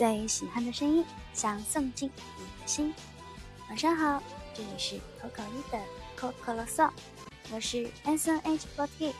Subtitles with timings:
[0.00, 2.08] 最喜欢的声音，想送进
[2.38, 2.90] 你的心。
[3.68, 4.22] 晚上好，
[4.54, 5.78] 这里是口口一的
[6.16, 6.88] 可可啰嗦，
[7.52, 9.12] 我是 S N H forty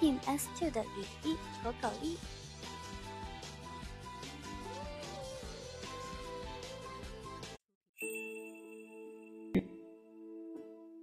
[0.00, 2.16] Team S two 的雨衣口口一。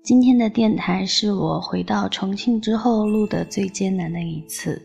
[0.01, 4.81] 今天的电台是我回到重庆之后录的最艰难的一次。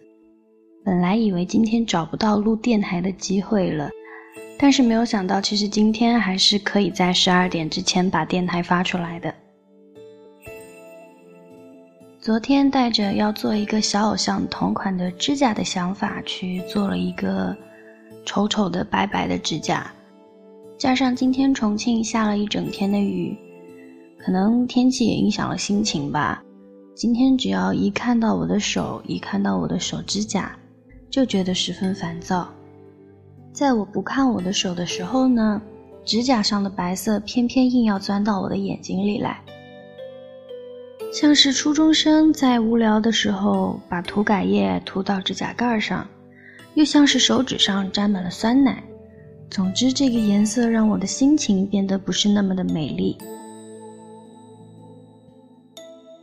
[0.85, 3.89] 本来以为今天找不到录电台的机会了，
[4.63, 9.35] 但是没有想到，其实今天还是可以在十二点之前把电台发出来的。
[12.21, 17.57] 昨天带着要做一个小偶像同款的指甲的想法去做了一个
[18.27, 19.91] 丑丑的白白的指甲，
[20.77, 23.35] 加上今天重庆下了一整天的雨。
[24.19, 26.43] 可能天气也影响了心情吧。
[26.95, 30.55] 今天只要一看到我的手，一看到我的手指甲，
[31.09, 32.47] 就觉得十分烦躁。
[33.53, 35.61] 在我不看我的手的时候呢，
[36.05, 39.41] 指甲上的白色偏偏硬要钻到我的眼睛里来，
[41.13, 46.07] 像是初中生在无聊的时候把涂改液涂到指甲盖上，
[46.75, 48.83] 又像是手指上沾满了酸奶。
[49.51, 53.19] 总之，这个颜色让我的心情变得不是那么的美丽。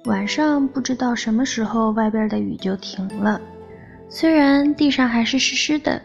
[0.06, 3.41] 晚上不知道什么时候外边的雨就停了，
[4.09, 6.02] 虽然地上还是湿湿的，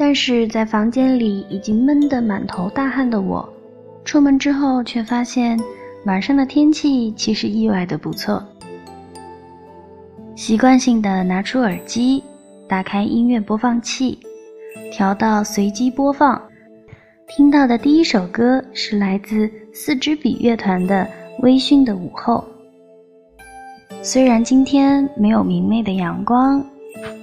[0.00, 3.46] 但是在房间里已经闷得满头大汗的我，
[4.04, 5.58] 出门之后却发现
[6.04, 8.40] 晚上的天气其实意外的不错。
[10.36, 12.22] 习惯性的拿出耳机，
[12.68, 14.16] 打开音乐播放器，
[14.92, 16.40] 调到随机播放，
[17.26, 21.04] 听到的第一首歌是来自四支笔乐团的
[21.42, 22.44] 《微醺的午后》。
[24.00, 26.64] 虽然今天没有明媚的阳光，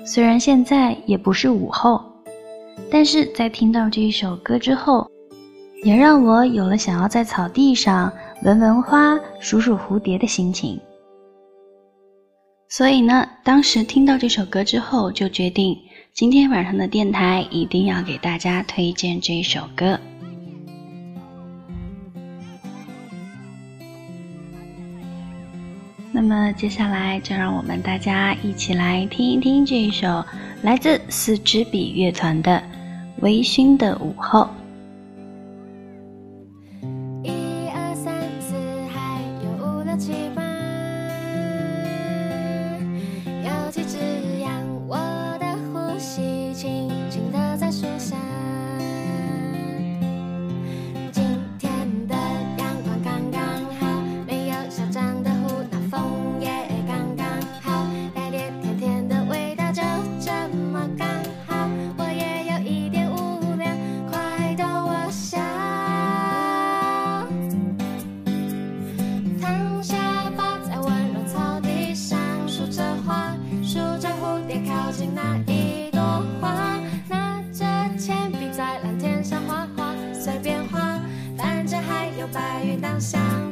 [0.06, 2.04] 虽然现在也不是午后，
[2.92, 5.10] 但是在听到这一首歌之后，
[5.84, 8.12] 也让我有了想要在草地上
[8.44, 10.80] 闻闻花、数数蝴蝶的心情。
[12.68, 15.78] 所以呢，当时听到这首歌之后，就决定
[16.14, 20.00] 今天晚上的电台一定要给大家推荐这一首歌。
[26.28, 30.26] 那么接下来就让我们大家一起来听一听这一首
[30.64, 32.52] 来自四支笔乐团的
[33.22, 34.42] 《微醺的午后》。
[83.00, 83.45] 想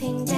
[0.00, 0.31] 有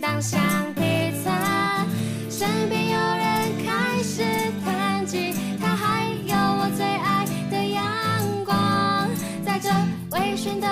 [0.00, 0.40] 当橡
[0.74, 0.82] 皮
[1.22, 1.84] 擦，
[2.30, 4.22] 身边有人开始
[4.64, 7.84] 弹吉他，还有我最爱的阳
[8.44, 9.08] 光，
[9.44, 9.68] 在这
[10.16, 10.66] 微醺的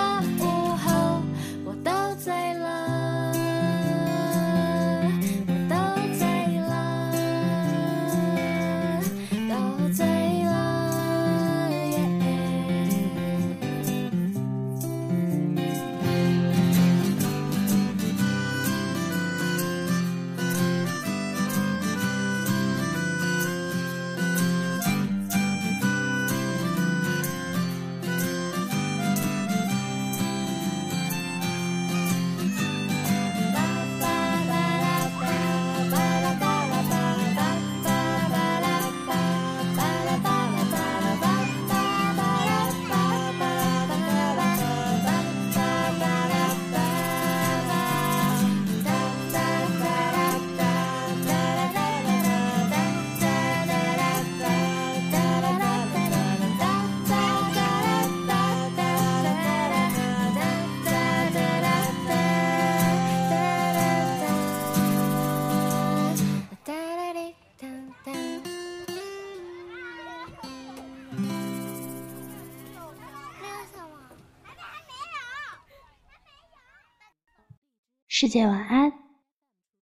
[78.21, 78.93] 世界晚安，